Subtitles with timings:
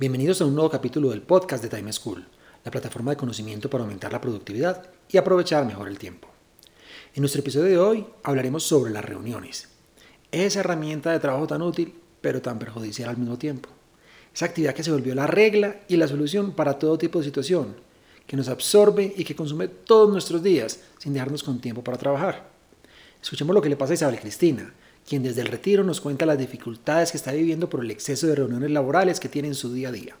[0.00, 2.26] Bienvenidos a un nuevo capítulo del podcast de Time School,
[2.64, 6.26] la plataforma de conocimiento para aumentar la productividad y aprovechar mejor el tiempo.
[7.14, 9.68] En nuestro episodio de hoy hablaremos sobre las reuniones,
[10.32, 13.68] esa herramienta de trabajo tan útil pero tan perjudicial al mismo tiempo.
[14.34, 17.76] Esa actividad que se volvió la regla y la solución para todo tipo de situación,
[18.26, 22.48] que nos absorbe y que consume todos nuestros días sin dejarnos con tiempo para trabajar.
[23.22, 24.72] Escuchemos lo que le pasa a Isabel Cristina,
[25.10, 28.36] quien desde el retiro nos cuenta las dificultades que está viviendo por el exceso de
[28.36, 30.14] reuniones laborales que tiene en su día a día.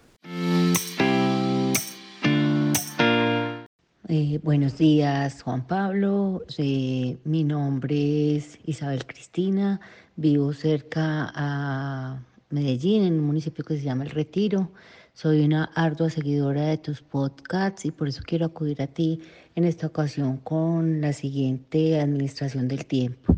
[4.08, 6.42] Eh, buenos días, Juan Pablo.
[6.58, 9.80] Eh, mi nombre es Isabel Cristina.
[10.16, 14.72] Vivo cerca a Medellín, en un municipio que se llama El Retiro.
[15.14, 19.20] Soy una ardua seguidora de tus podcasts y por eso quiero acudir a ti
[19.54, 23.36] en esta ocasión con la siguiente administración del tiempo.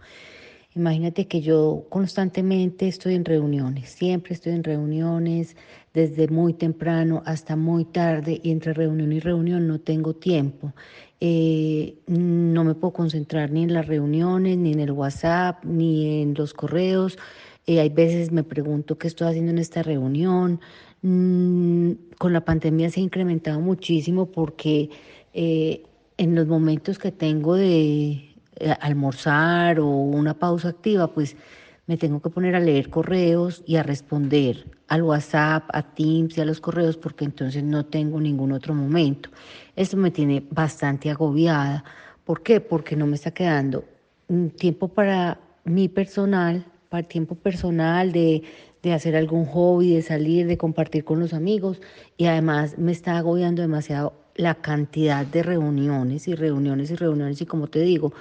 [0.74, 5.54] Imagínate que yo constantemente estoy en reuniones, siempre estoy en reuniones,
[5.92, 10.72] desde muy temprano hasta muy tarde, y entre reunión y reunión no tengo tiempo.
[11.20, 16.34] Eh, no me puedo concentrar ni en las reuniones, ni en el WhatsApp, ni en
[16.34, 17.18] los correos.
[17.66, 20.60] Eh, hay veces me pregunto qué estoy haciendo en esta reunión.
[21.02, 24.90] Mm, con la pandemia se ha incrementado muchísimo porque
[25.34, 25.82] eh,
[26.16, 28.31] en los momentos que tengo de
[28.80, 31.36] almorzar o una pausa activa, pues
[31.86, 36.40] me tengo que poner a leer correos y a responder al WhatsApp, a Teams y
[36.40, 39.30] a los correos porque entonces no tengo ningún otro momento.
[39.74, 41.84] Esto me tiene bastante agobiada.
[42.24, 42.60] ¿Por qué?
[42.60, 43.84] Porque no me está quedando
[44.56, 48.42] tiempo para mi personal, para tiempo personal de,
[48.82, 51.80] de hacer algún hobby, de salir, de compartir con los amigos
[52.16, 57.46] y además me está agobiando demasiado la cantidad de reuniones y reuniones y reuniones y
[57.46, 58.12] como te digo,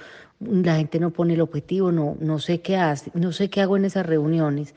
[0.50, 3.76] la gente no pone el objetivo, no, no sé qué hace, no sé qué hago
[3.76, 4.74] en esas reuniones.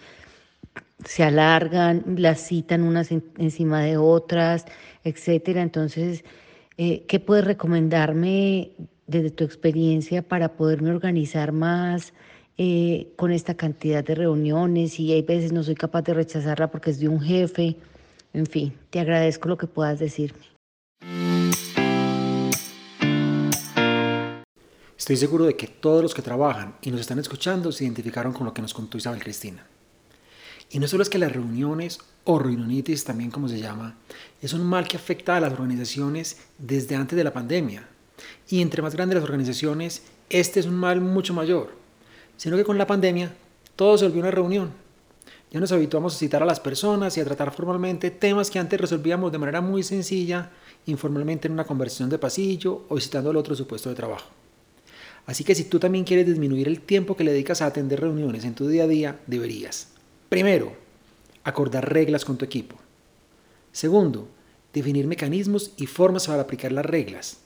[1.04, 4.66] Se alargan, las citan unas encima de otras,
[5.04, 5.62] etcétera.
[5.62, 6.24] Entonces,
[6.78, 8.72] eh, ¿qué puedes recomendarme
[9.08, 12.14] desde tu experiencia para poderme organizar más
[12.58, 15.00] eh, con esta cantidad de reuniones?
[15.00, 17.78] Y hay veces no soy capaz de rechazarla porque es de un jefe.
[18.34, 20.55] En fin, te agradezco lo que puedas decirme.
[25.06, 28.44] Estoy seguro de que todos los que trabajan y nos están escuchando se identificaron con
[28.44, 29.64] lo que nos contó Isabel Cristina.
[30.72, 34.00] Y no solo es que las reuniones o reunionitis, también como se llama,
[34.42, 37.88] es un mal que afecta a las organizaciones desde antes de la pandemia.
[38.50, 40.02] Y entre más grandes las organizaciones,
[40.32, 41.74] este es un mal mucho mayor.
[42.36, 43.32] Sino que con la pandemia
[43.76, 44.72] todo se volvió una reunión.
[45.52, 48.82] Ya nos habituamos a citar a las personas y a tratar formalmente temas que antes
[48.82, 50.50] resolvíamos de manera muy sencilla,
[50.88, 54.45] informalmente en una conversación de pasillo o visitando al otro supuesto de trabajo.
[55.26, 58.46] Así que si tú también quieres disminuir el tiempo que le dedicas a atender reuniones
[58.46, 59.90] en tu día a día, deberías.
[60.30, 60.76] Primero,
[61.44, 62.76] acordar reglas con tu equipo.
[63.72, 64.28] Segundo,
[64.74, 67.38] definir mecanismos y formas para aplicar las reglas.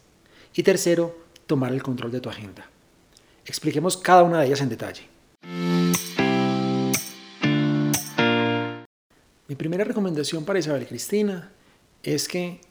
[0.53, 1.17] Y tercero,
[1.47, 2.69] tomar el control de tu agenda.
[3.45, 5.07] Expliquemos cada una de ellas en detalle.
[9.47, 11.51] Mi primera recomendación para Isabel Cristina
[12.03, 12.61] es que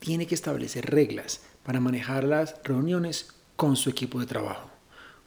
[0.00, 4.70] tiene que establecer reglas para manejar las reuniones con su equipo de trabajo,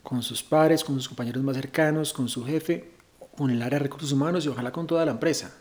[0.04, 2.92] con sus pares, con sus compañeros más cercanos, con su jefe,
[3.36, 5.54] con el área de recursos humanos y ojalá con toda la empresa.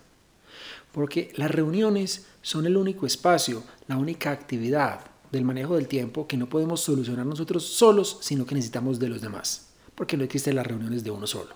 [0.92, 6.36] Porque las reuniones son el único espacio, la única actividad del manejo del tiempo que
[6.36, 10.66] no podemos solucionar nosotros solos, sino que necesitamos de los demás, porque no existen las
[10.66, 11.54] reuniones de uno solo.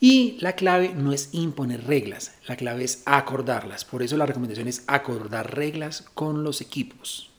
[0.00, 3.84] Y la clave no es imponer reglas, la clave es acordarlas.
[3.84, 7.30] Por eso la recomendación es acordar reglas con los equipos.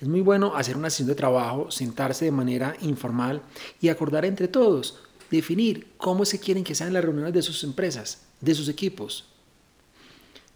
[0.00, 3.42] Es muy bueno hacer una sesión de trabajo, sentarse de manera informal
[3.80, 4.98] y acordar entre todos,
[5.30, 9.26] definir cómo se quieren que sean las reuniones de sus empresas, de sus equipos.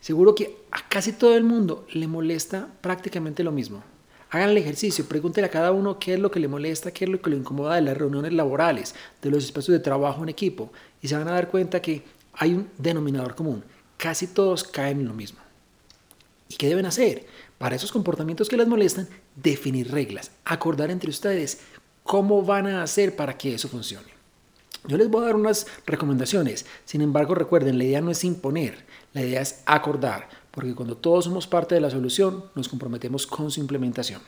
[0.00, 3.84] Seguro que a casi todo el mundo le molesta prácticamente lo mismo.
[4.30, 7.10] Hagan el ejercicio, pregúntenle a cada uno qué es lo que le molesta, qué es
[7.10, 10.72] lo que le incomoda de las reuniones laborales, de los espacios de trabajo en equipo,
[11.02, 13.62] y se van a dar cuenta que hay un denominador común.
[13.98, 15.38] Casi todos caen en lo mismo.
[16.48, 17.26] ¿Y qué deben hacer?
[17.62, 21.60] Para esos comportamientos que les molestan, definir reglas, acordar entre ustedes
[22.02, 24.08] cómo van a hacer para que eso funcione.
[24.88, 28.84] Yo les voy a dar unas recomendaciones, sin embargo recuerden, la idea no es imponer,
[29.12, 33.48] la idea es acordar, porque cuando todos somos parte de la solución, nos comprometemos con
[33.52, 34.20] su implementación.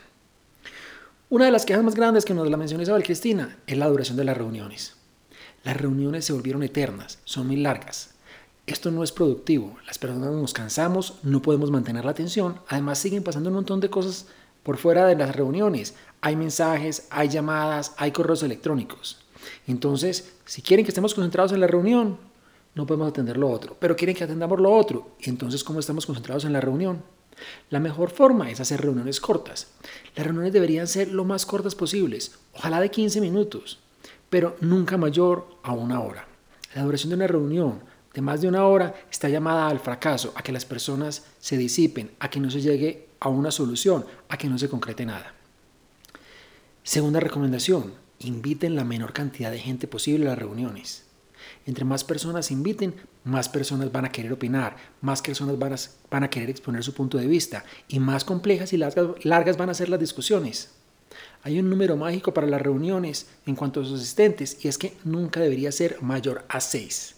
[1.29, 4.17] Una de las quejas más grandes que nos la mencionó Isabel Cristina es la duración
[4.17, 4.95] de las reuniones.
[5.65, 8.13] Las reuniones se volvieron eternas, son muy largas.
[8.66, 13.22] Esto no es productivo, las personas nos cansamos, no podemos mantener la atención, además siguen
[13.22, 14.26] pasando un montón de cosas
[14.62, 15.94] por fuera de las reuniones.
[16.22, 19.19] Hay mensajes, hay llamadas, hay correos electrónicos.
[19.66, 22.16] Entonces, si quieren que estemos concentrados en la reunión,
[22.75, 25.11] no podemos atender lo otro, pero quieren que atendamos lo otro.
[25.20, 27.02] Entonces, ¿cómo estamos concentrados en la reunión?
[27.69, 29.69] La mejor forma es hacer reuniones cortas.
[30.16, 33.78] Las reuniones deberían ser lo más cortas posibles, ojalá de 15 minutos,
[34.31, 36.26] pero nunca mayor a una hora.
[36.75, 40.43] La duración de una reunión de más de una hora está llamada al fracaso, a
[40.43, 44.49] que las personas se disipen, a que no se llegue a una solución, a que
[44.49, 45.34] no se concrete nada.
[46.84, 51.05] Segunda recomendación, inviten la menor cantidad de gente posible a las reuniones.
[51.66, 52.94] Entre más personas inviten,
[53.25, 57.26] más personas van a querer opinar, más personas van a, querer exponer su punto de
[57.26, 60.70] vista y más complejas y largas, largas van a ser las discusiones.
[61.43, 64.96] Hay un número mágico para las reuniones en cuanto a sus asistentes y es que
[65.05, 67.16] nunca debería ser mayor a 6.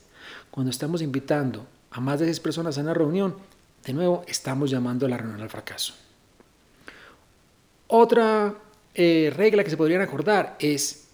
[0.57, 3.37] Cuando estamos invitando a más de 6 personas a una reunión,
[3.85, 5.93] de nuevo estamos llamando a la reunión al fracaso.
[7.89, 8.55] Otra
[8.95, 11.09] eh, regla que se podrían acordar es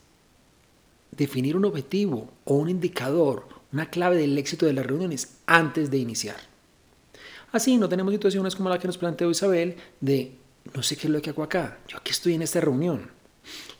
[1.11, 5.99] definir un objetivo o un indicador, una clave del éxito de las reuniones antes de
[5.99, 6.37] iniciar.
[7.51, 10.37] Así no tenemos situaciones como la que nos planteó Isabel de
[10.73, 13.11] no sé qué es lo que hago acá, yo aquí estoy en esta reunión.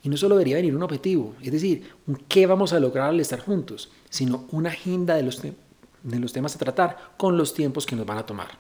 [0.03, 3.21] Y no solo debería venir un objetivo, es decir, un qué vamos a lograr al
[3.21, 7.87] estar juntos, sino una agenda de los, de los temas a tratar con los tiempos
[7.87, 8.59] que nos van a tomar.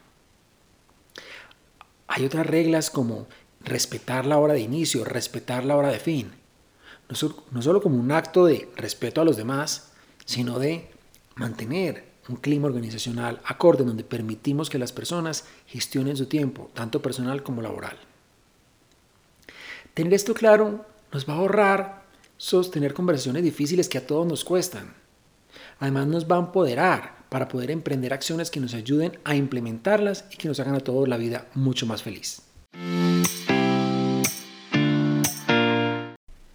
[2.06, 3.26] Hay otras reglas como
[3.60, 6.43] respetar la hora de inicio, respetar la hora de fin
[7.50, 9.93] no solo como un acto de respeto a los demás,
[10.25, 10.90] sino de
[11.34, 17.43] mantener un clima organizacional acorde donde permitimos que las personas gestionen su tiempo, tanto personal
[17.43, 17.99] como laboral.
[19.94, 22.03] Tener esto claro nos va a ahorrar
[22.38, 24.94] sostener conversaciones difíciles que a todos nos cuestan.
[25.79, 30.37] Además nos va a empoderar para poder emprender acciones que nos ayuden a implementarlas y
[30.37, 32.43] que nos hagan a todos la vida mucho más feliz.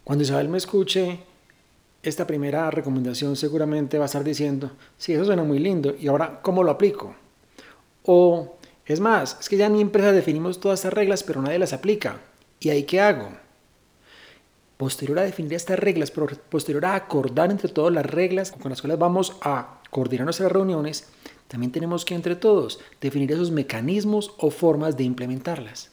[0.04, 1.20] Cuando Isabel me escuche
[2.02, 6.40] esta primera recomendación seguramente va a estar diciendo, sí, eso suena muy lindo, y ahora,
[6.42, 7.16] ¿cómo lo aplico?
[8.04, 11.60] O, es más, es que ya en mi empresa definimos todas estas reglas, pero nadie
[11.60, 12.22] las aplica.
[12.60, 13.47] ¿Y ahí qué hago?
[14.78, 19.00] Posterior a definir estas reglas, posterior a acordar entre todos las reglas con las cuales
[19.00, 21.08] vamos a coordinar nuestras reuniones,
[21.48, 25.90] también tenemos que entre todos definir esos mecanismos o formas de implementarlas.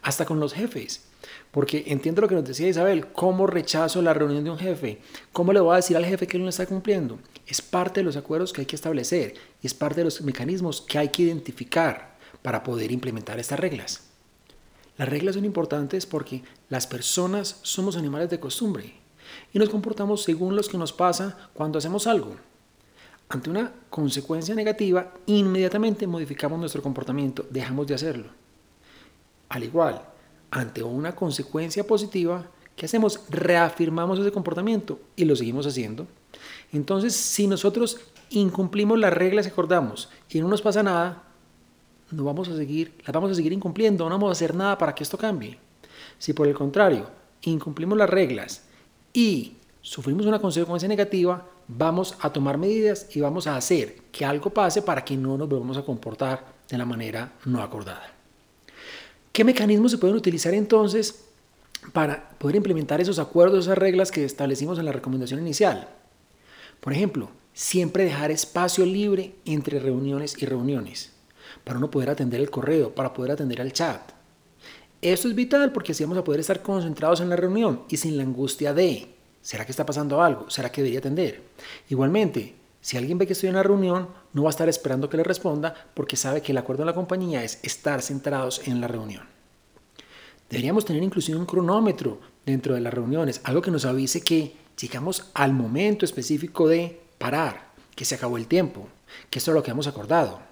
[0.00, 1.04] Hasta con los jefes.
[1.50, 5.00] Porque entiendo lo que nos decía Isabel, ¿cómo rechazo la reunión de un jefe?
[5.32, 7.18] ¿Cómo le voy a decir al jefe que él no está cumpliendo?
[7.46, 10.80] Es parte de los acuerdos que hay que establecer y es parte de los mecanismos
[10.80, 14.11] que hay que identificar para poder implementar estas reglas.
[15.02, 18.94] Las reglas son importantes porque las personas somos animales de costumbre
[19.52, 22.36] y nos comportamos según los que nos pasa cuando hacemos algo.
[23.28, 28.28] Ante una consecuencia negativa, inmediatamente modificamos nuestro comportamiento, dejamos de hacerlo.
[29.48, 30.02] Al igual,
[30.52, 32.46] ante una consecuencia positiva,
[32.76, 33.22] ¿qué hacemos?
[33.28, 36.06] Reafirmamos ese comportamiento y lo seguimos haciendo.
[36.70, 37.98] Entonces, si nosotros
[38.30, 41.24] incumplimos las reglas que acordamos y no nos pasa nada,
[42.12, 44.94] no vamos a seguir, las vamos a seguir incumpliendo, no vamos a hacer nada para
[44.94, 45.58] que esto cambie.
[46.18, 47.06] Si por el contrario,
[47.42, 48.62] incumplimos las reglas
[49.12, 54.50] y sufrimos una consecuencia negativa, vamos a tomar medidas y vamos a hacer que algo
[54.50, 58.12] pase para que no nos volvamos a comportar de la manera no acordada.
[59.32, 61.24] ¿Qué mecanismos se pueden utilizar entonces
[61.92, 65.88] para poder implementar esos acuerdos, esas reglas que establecimos en la recomendación inicial?
[66.80, 71.11] Por ejemplo, siempre dejar espacio libre entre reuniones y reuniones,
[71.64, 74.00] para uno poder atender el correo, para poder atender al chat.
[75.00, 78.16] Esto es vital porque así vamos a poder estar concentrados en la reunión y sin
[78.16, 79.08] la angustia de,
[79.40, 80.48] ¿será que está pasando algo?
[80.48, 81.42] ¿Será que debería atender?
[81.88, 85.16] Igualmente, si alguien ve que estoy en la reunión, no va a estar esperando que
[85.16, 88.88] le responda porque sabe que el acuerdo de la compañía es estar centrados en la
[88.88, 89.24] reunión.
[90.50, 95.30] Deberíamos tener inclusive un cronómetro dentro de las reuniones, algo que nos avise que llegamos
[95.34, 98.88] al momento específico de parar, que se acabó el tiempo,
[99.30, 100.51] que esto es lo que hemos acordado.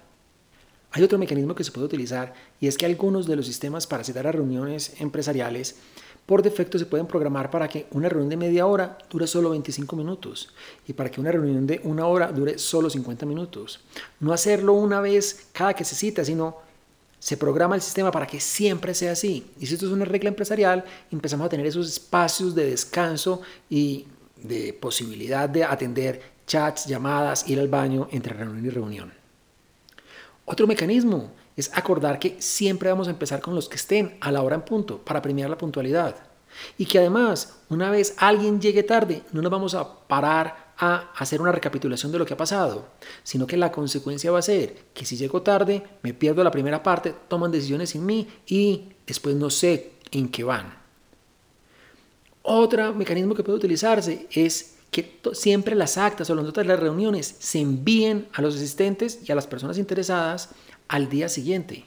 [0.91, 4.03] Hay otro mecanismo que se puede utilizar y es que algunos de los sistemas para
[4.03, 5.75] citar a reuniones empresariales
[6.25, 9.95] por defecto se pueden programar para que una reunión de media hora dure solo 25
[9.95, 10.53] minutos
[10.87, 13.79] y para que una reunión de una hora dure solo 50 minutos.
[14.19, 16.57] No hacerlo una vez cada que se cita, sino
[17.19, 19.45] se programa el sistema para que siempre sea así.
[19.59, 24.07] Y si esto es una regla empresarial, empezamos a tener esos espacios de descanso y
[24.35, 29.20] de posibilidad de atender chats, llamadas, ir al baño entre reunión y reunión.
[30.51, 34.41] Otro mecanismo es acordar que siempre vamos a empezar con los que estén a la
[34.41, 36.17] hora en punto para premiar la puntualidad.
[36.77, 41.39] Y que además, una vez alguien llegue tarde, no nos vamos a parar a hacer
[41.39, 42.85] una recapitulación de lo que ha pasado,
[43.23, 46.83] sino que la consecuencia va a ser que si llego tarde, me pierdo la primera
[46.83, 50.73] parte, toman decisiones sin mí y después no sé en qué van.
[52.41, 56.79] Otro mecanismo que puede utilizarse es que siempre las actas o las notas de las
[56.79, 60.49] reuniones se envíen a los asistentes y a las personas interesadas
[60.89, 61.85] al día siguiente.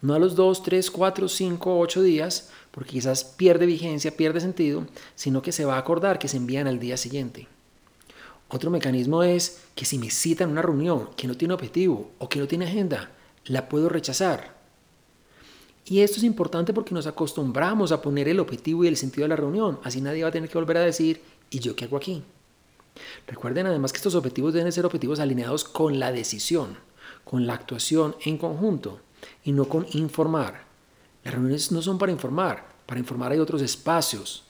[0.00, 4.86] No a los 2, 3, 4, 5, 8 días, porque quizás pierde vigencia, pierde sentido,
[5.16, 7.48] sino que se va a acordar que se envían al día siguiente.
[8.48, 12.38] Otro mecanismo es que si me citan una reunión que no tiene objetivo o que
[12.38, 13.10] no tiene agenda,
[13.44, 14.54] la puedo rechazar.
[15.84, 19.30] Y esto es importante porque nos acostumbramos a poner el objetivo y el sentido de
[19.30, 21.20] la reunión, así nadie va a tener que volver a decir,
[21.50, 22.22] ¿y yo qué hago aquí?
[23.26, 26.78] Recuerden además que estos objetivos deben ser objetivos alineados con la decisión,
[27.24, 29.00] con la actuación en conjunto
[29.44, 30.64] y no con informar.
[31.24, 34.44] Las reuniones no son para informar, para informar hay otros espacios.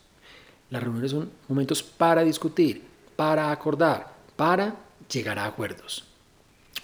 [0.70, 2.84] Las reuniones son momentos para discutir,
[3.16, 4.76] para acordar, para
[5.12, 6.04] llegar a acuerdos.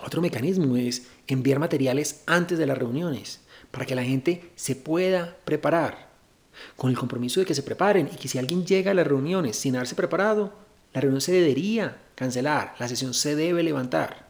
[0.04, 5.36] Otro mecanismo es enviar materiales antes de las reuniones, para que la gente se pueda
[5.44, 6.05] preparar,
[6.76, 9.56] con el compromiso de que se preparen y que si alguien llega a las reuniones
[9.56, 10.52] sin haberse preparado,
[10.92, 14.26] la reunión se debería cancelar, la sesión se debe levantar.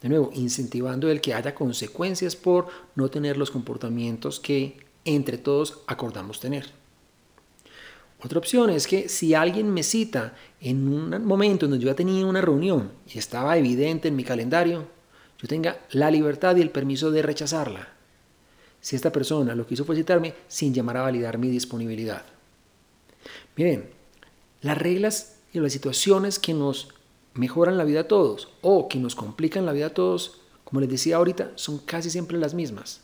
[0.00, 5.80] De nuevo, incentivando el que haya consecuencias por no tener los comportamientos que entre todos
[5.86, 6.66] acordamos tener.
[8.22, 11.96] Otra opción es que si alguien me cita en un momento en donde yo ya
[11.96, 14.86] tenía una reunión y estaba evidente en mi calendario,
[15.38, 17.95] yo tenga la libertad y el permiso de rechazarla.
[18.86, 19.84] Si esta persona lo que hizo
[20.46, 22.24] sin llamar a validar mi disponibilidad.
[23.56, 23.90] Miren,
[24.60, 26.90] las reglas y las situaciones que nos
[27.34, 30.88] mejoran la vida a todos o que nos complican la vida a todos, como les
[30.88, 33.00] decía ahorita, son casi siempre las mismas.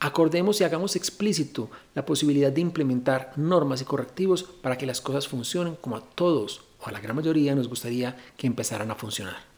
[0.00, 5.28] Acordemos y hagamos explícito la posibilidad de implementar normas y correctivos para que las cosas
[5.28, 9.53] funcionen como a todos o a la gran mayoría nos gustaría que empezaran a funcionar.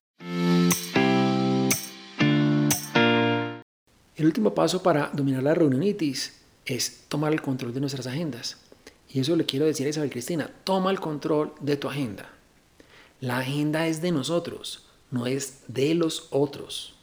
[4.17, 8.57] El último paso para dominar la reunionitis es tomar el control de nuestras agendas.
[9.11, 12.31] Y eso le quiero decir a Isabel Cristina, toma el control de tu agenda.
[13.21, 16.95] La agenda es de nosotros, no es de los otros.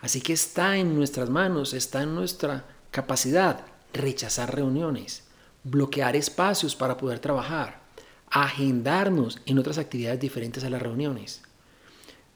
[0.00, 3.60] Así que está en nuestras manos, está en nuestra capacidad
[3.92, 5.22] rechazar reuniones,
[5.62, 7.80] bloquear espacios para poder trabajar,
[8.28, 11.42] agendarnos en otras actividades diferentes a las reuniones.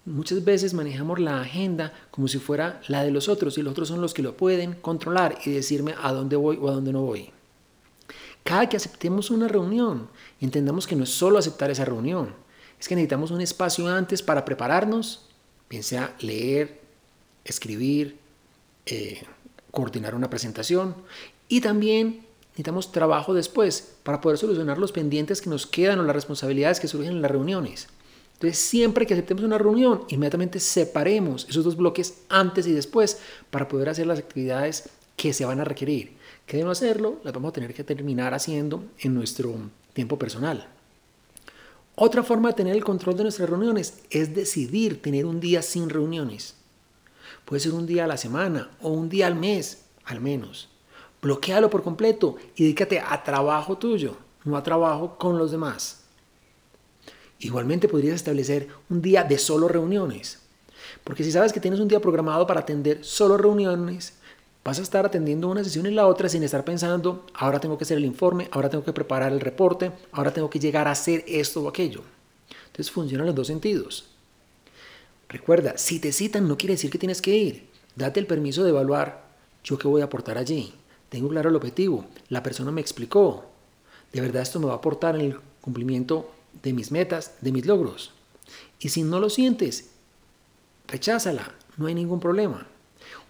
[0.08, 3.88] Muchas veces manejamos la agenda como si fuera la de los otros y los otros
[3.88, 7.02] son los que lo pueden controlar y decirme a dónde voy o a dónde no
[7.02, 7.30] voy.
[8.42, 10.08] Cada que aceptemos una reunión,
[10.40, 12.34] entendamos que no es solo aceptar esa reunión,
[12.80, 15.26] es que necesitamos un espacio antes para prepararnos,
[15.68, 16.80] bien sea leer,
[17.44, 18.18] escribir,
[18.86, 19.22] eh,
[19.70, 20.94] coordinar una presentación
[21.48, 26.16] y también necesitamos trabajo después para poder solucionar los pendientes que nos quedan o las
[26.16, 27.88] responsabilidades que surgen en las reuniones.
[28.38, 33.18] Entonces, siempre que aceptemos una reunión, inmediatamente separemos esos dos bloques antes y después
[33.50, 36.16] para poder hacer las actividades que se van a requerir.
[36.47, 39.57] Que de no hacerlo, las vamos a tener que terminar haciendo en nuestro
[39.92, 40.68] tiempo personal.
[41.97, 45.90] Otra forma de tener el control de nuestras reuniones es decidir tener un día sin
[45.90, 46.54] reuniones.
[47.45, 50.68] Puede ser un día a la semana o un día al mes, al menos.
[51.21, 55.97] Bloquealo por completo y dedícate a trabajo tuyo, no a trabajo con los demás.
[57.40, 60.40] Igualmente podrías establecer un día de solo reuniones.
[61.04, 64.14] Porque si sabes que tienes un día programado para atender solo reuniones,
[64.64, 67.85] vas a estar atendiendo una sesión y la otra sin estar pensando, ahora tengo que
[67.85, 71.25] hacer el informe, ahora tengo que preparar el reporte, ahora tengo que llegar a hacer
[71.26, 72.02] esto o aquello.
[72.66, 74.11] Entonces funcionan los dos sentidos.
[75.28, 77.68] Recuerda, si te citan no quiere decir que tienes que ir.
[77.95, 79.28] Date el permiso de evaluar
[79.62, 80.73] yo qué voy a aportar allí.
[81.09, 82.04] Tengo claro el objetivo.
[82.28, 83.45] La persona me explicó.
[84.12, 86.30] ¿De verdad esto me va a aportar en el cumplimiento
[86.62, 88.12] de mis metas, de mis logros?
[88.80, 89.90] Y si no lo sientes,
[90.86, 91.54] recházala.
[91.76, 92.66] No hay ningún problema.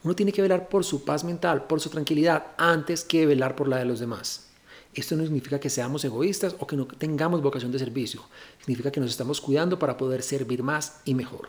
[0.04, 3.68] Uno tiene que velar por su paz mental, por su tranquilidad, antes que velar por
[3.68, 4.48] la de los demás.
[4.94, 8.22] Esto no significa que seamos egoístas o que no tengamos vocación de servicio.
[8.58, 11.48] Significa que nos estamos cuidando para poder servir más y mejor.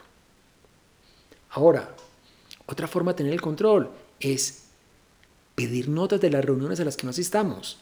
[1.51, 1.95] Ahora,
[2.65, 4.65] otra forma de tener el control es
[5.55, 7.79] pedir notas de las reuniones a las que no asistamos.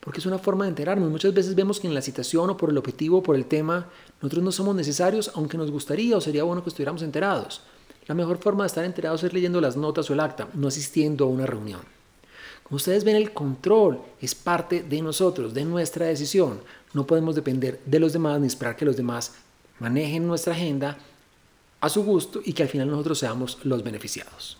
[0.00, 1.10] Porque es una forma de enterarnos.
[1.10, 3.88] Muchas veces vemos que en la citación o por el objetivo o por el tema,
[4.20, 7.62] nosotros no somos necesarios, aunque nos gustaría o sería bueno que estuviéramos enterados.
[8.06, 11.24] La mejor forma de estar enterados es leyendo las notas o el acta, no asistiendo
[11.24, 11.80] a una reunión.
[12.62, 16.60] Como ustedes ven, el control es parte de nosotros, de nuestra decisión.
[16.94, 19.34] No podemos depender de los demás ni esperar que los demás
[19.78, 20.98] manejen nuestra agenda
[21.80, 24.58] a su gusto y que al final nosotros seamos los beneficiados.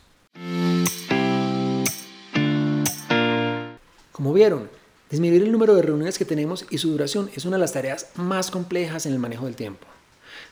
[4.12, 4.68] Como vieron,
[5.16, 8.08] disminuir el número de reuniones que tenemos y su duración es una de las tareas
[8.16, 9.86] más complejas en el manejo del tiempo.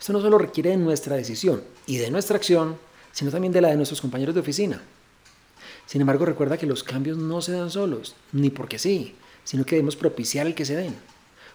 [0.01, 2.79] Esto no solo requiere de nuestra decisión y de nuestra acción,
[3.13, 4.81] sino también de la de nuestros compañeros de oficina.
[5.85, 9.77] Sin embargo, recuerda que los cambios no se dan solos, ni porque sí, sino que
[9.77, 10.97] debemos propiciar el que se den.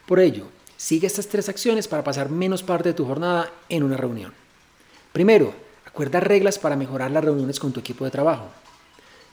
[0.06, 0.46] Por ello,
[0.78, 4.34] sigue estas tres acciones para pasar menos parte de tu jornada en una reunión.
[5.14, 8.50] Primero, acuerda reglas para mejorar las reuniones con tu equipo de trabajo.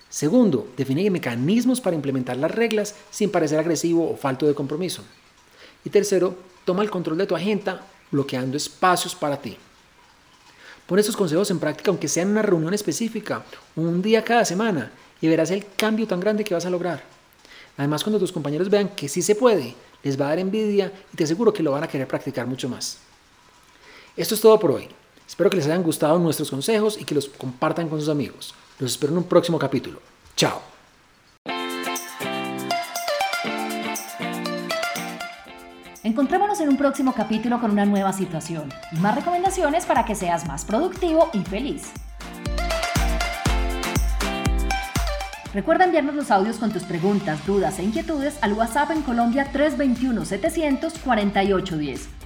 [0.08, 5.02] Segundo, define mecanismos para implementar las reglas sin parecer agresivo o falto de compromiso.
[5.84, 9.56] Y tercero, toma el control de tu agenda bloqueando espacios para ti.
[10.86, 13.44] Pon estos consejos en práctica aunque sea en una reunión específica,
[13.74, 17.02] un día cada semana, y verás el cambio tan grande que vas a lograr.
[17.76, 21.16] Además, cuando tus compañeros vean que sí se puede, les va a dar envidia y
[21.16, 22.98] te aseguro que lo van a querer practicar mucho más.
[24.16, 24.88] Esto es todo por hoy.
[25.26, 28.54] Espero que les hayan gustado nuestros consejos y que los compartan con sus amigos.
[28.78, 30.00] Los espero en un próximo capítulo.
[30.36, 30.62] Chao.
[36.04, 40.46] Encontrémonos en un próximo capítulo con una nueva situación y más recomendaciones para que seas
[40.46, 41.90] más productivo y feliz.
[45.52, 52.25] Recuerda enviarnos los audios con tus preguntas, dudas e inquietudes al WhatsApp en Colombia 321-700-4810